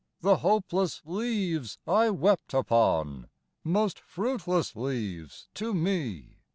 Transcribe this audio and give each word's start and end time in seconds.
The 0.21 0.37
hopeless 0.37 1.03
leaves 1.05 1.77
I 1.85 2.09
wept 2.09 2.55
upon! 2.55 3.29
Most 3.63 3.99
fruitless 3.99 4.75
leaves 4.75 5.47
to 5.53 5.75
me! 5.75 6.17
IV. 6.17 6.37